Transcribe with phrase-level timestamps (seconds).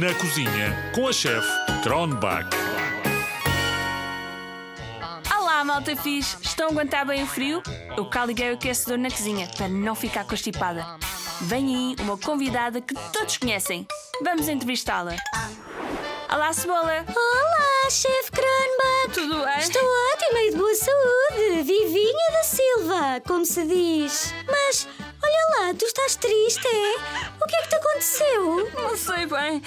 [0.00, 1.46] Na cozinha com a chefe
[1.82, 2.48] Kronbach.
[5.38, 6.36] Olá, malta fixe!
[6.42, 7.62] Estão a aguentar bem o frio?
[7.96, 10.84] Eu cá liguei o aquecedor na cozinha para não ficar constipada.
[11.42, 13.86] Vem aí uma convidada que todos conhecem.
[14.22, 15.16] Vamos entrevistá-la.
[16.32, 17.04] Olá, Cebola!
[17.14, 19.12] Olá, chefe Kronbach!
[19.12, 19.58] Tudo bem?
[19.58, 19.82] Estou
[20.12, 21.62] ótima e de boa saúde!
[21.62, 24.34] Vivinha da Silva, como se diz.
[24.46, 24.88] Mas,
[25.22, 26.94] olha lá, tu estás triste, é?
[27.40, 28.53] O que é que te aconteceu?
[29.04, 29.62] Sei bem.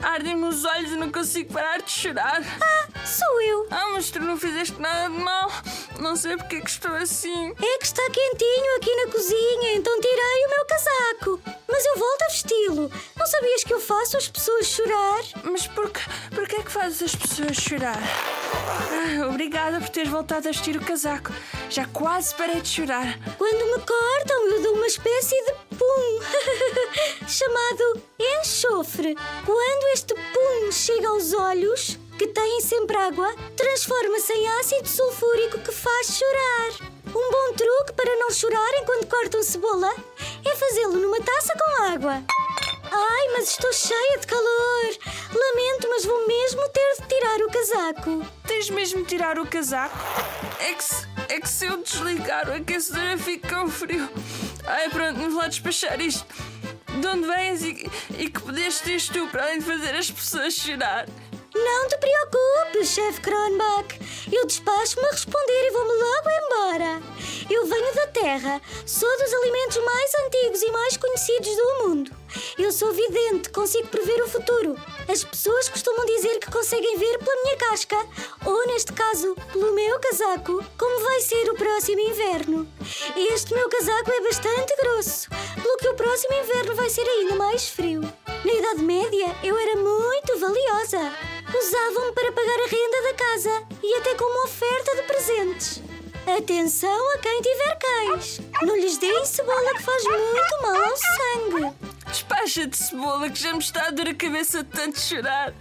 [0.00, 2.40] Ardem-me os olhos e não consigo parar de chorar.
[2.58, 3.66] Ah, sou eu.
[3.70, 5.52] Ah, mas tu não fizeste nada de mal.
[6.00, 7.50] Não sei porque é que estou assim.
[7.50, 11.40] É que está quentinho aqui na cozinha, então tirei o meu casaco.
[11.68, 12.92] Mas eu volto a vesti-lo.
[13.14, 15.20] Não sabias que eu faço as pessoas chorar?
[15.44, 16.00] Mas porquê,
[16.34, 18.00] porquê é que fazes as pessoas chorar?
[18.00, 21.30] Ah, obrigada por teres voltado a vestir o casaco.
[21.68, 23.18] Já quase parei de chorar.
[23.36, 26.20] Quando me cortam, eu dou uma espécie de pum
[27.26, 29.14] chamado enxofre.
[29.46, 35.70] Quando este pum chega aos olhos, que têm sempre água, transforma-se em ácido sulfúrico que
[35.70, 36.90] faz chorar.
[37.06, 39.94] Um bom truque para não chorar enquanto cortam cebola
[40.44, 42.22] é fazê-lo numa taça com água.
[42.90, 44.98] Ai, mas estou cheia de calor.
[45.32, 48.26] Lamento, mas vou mesmo ter de tirar o casaco.
[48.46, 49.96] Tens mesmo de tirar o casaco?
[50.58, 54.08] É que se, é que se eu desligar o aquecedor eu fico com frio.
[54.66, 56.26] Ai, pronto, vamos lá despachar isto.
[57.00, 60.54] De onde vens e, e que poderes ter tu para além de fazer as pessoas
[60.54, 61.06] chorar?
[61.54, 63.98] Não te preocupes, chefe Kronbach.
[64.30, 67.02] Eu despacho-me a responder e vou-me logo embora.
[67.50, 72.10] Eu venho da Terra, sou dos alimentos mais antigos e mais conhecidos do mundo.
[72.58, 74.76] Eu sou vidente, consigo prever o futuro.
[75.08, 77.96] As pessoas costumam dizer que conseguem ver pela minha casca,
[78.44, 82.68] ou neste caso, pelo meu casaco, como vai ser o próximo inverno.
[83.32, 87.68] Este meu casaco é bastante grosso, pelo que o próximo inverno vai ser ainda mais
[87.68, 88.00] frio.
[88.00, 91.12] Na Idade Média, eu era muito valiosa.
[91.56, 95.87] Usavam-me para pagar a renda da casa e até como oferta de presentes.
[96.36, 98.40] Atenção a quem tiver cães.
[98.60, 101.76] Não lhes deem cebola que faz muito mal ao sangue.
[102.06, 105.54] Despacha-te, cebola, que já me está a dor a cabeça de tanto chorar.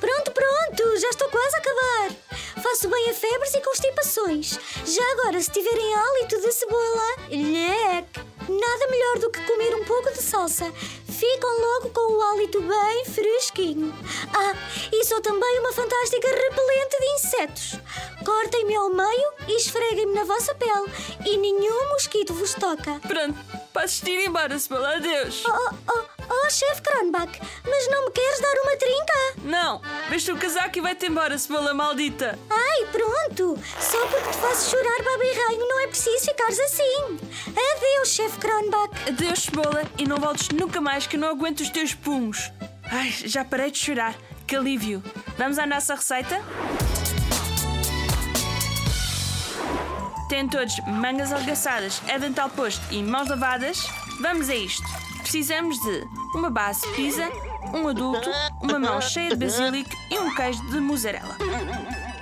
[0.00, 2.16] Pronto, pronto, já estou quase a acabar.
[2.62, 4.58] Faço bem a febres e constipações.
[4.86, 8.20] Já agora, se tiverem hálito de cebola, leque.
[8.48, 10.72] Nada melhor do que comer um pouco de salsa.
[11.06, 13.94] Ficam logo com o hálito bem fresquinho.
[14.34, 14.54] Ah,
[14.92, 17.78] e sou também uma fantástica repelente de insetos.
[18.24, 20.90] Cortem-me ao meio e esfreguem-me na vossa pele
[21.26, 22.98] e nenhum mosquito vos toca.
[23.06, 23.38] Pronto,
[23.72, 24.96] podes ir embora, cebola.
[24.96, 25.44] Adeus.
[25.46, 29.14] Oh, oh, oh, chefe Kronbach, mas não me queres dar uma trinca?
[29.44, 32.38] Não, veste o casaco e vai-te embora, cebola maldita.
[32.48, 33.58] Ai, pronto!
[33.78, 37.18] Só porque te faço chorar, baba e rainho, não é preciso ficares assim.
[37.48, 38.90] Adeus, chefe Kronbach.
[39.08, 42.50] Adeus, cebola, e não voltes nunca mais que eu não aguento os teus pumos.
[42.90, 44.14] Ai, já parei de chorar.
[44.46, 45.02] Que alívio.
[45.38, 46.42] Vamos à nossa receita?
[50.28, 53.86] Têm todos mangas algaçadas, avental posto e mãos lavadas?
[54.20, 54.82] Vamos a isto.
[55.18, 57.28] Precisamos de uma base pizza,
[57.74, 58.30] um adulto,
[58.62, 61.36] uma mão cheia de basílico e um queijo de mussarela.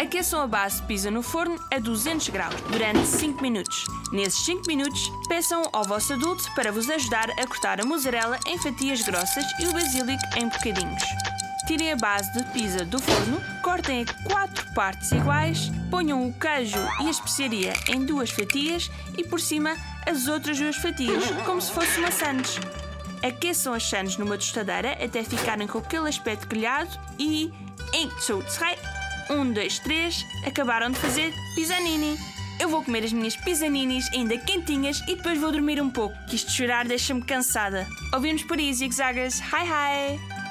[0.00, 3.84] Aqueçam a base pizza no forno a 200 graus durante 5 minutos.
[4.12, 8.58] Nesses 5 minutos, peçam ao vosso adulto para vos ajudar a cortar a mussarela em
[8.58, 11.02] fatias grossas e o basílico em bocadinhos.
[11.66, 16.78] Tirem a base de pizza do forno, cortem a 4 partes iguais, ponham o queijo
[17.00, 21.70] e a especiaria em duas fatias e por cima as outras duas fatias, como se
[21.70, 22.58] fosse uma sandes.
[23.22, 27.52] Aqueçam as sandes numa tostadeira até ficarem com aquele aspecto grelhado e,
[27.92, 28.12] 2,
[29.30, 32.18] 1, 2, 3, acabaram de fazer pizzanini.
[32.58, 36.34] Eu vou comer as minhas pizzaninis ainda quentinhas e depois vou dormir um pouco, que
[36.34, 37.86] isto chorar deixa-me cansada.
[38.12, 39.40] Ouvimos por aí, zigzaggers.
[39.40, 40.41] Hi, hi!